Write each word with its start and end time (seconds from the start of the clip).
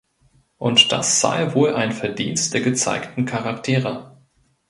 Und 0.57 0.91
das 0.91 1.19
sei 1.21 1.53
wohl 1.53 1.75
„ein 1.75 1.91
Verdienst“ 1.91 2.55
der 2.55 2.61
gezeigten 2.61 3.25
„Charaktere“. 3.27 4.17